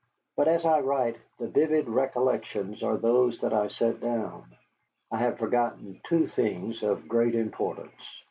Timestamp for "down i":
3.99-5.17